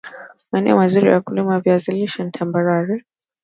[0.51, 3.05] maaeneo mazuri ya kulima viazi lishe ni tambarare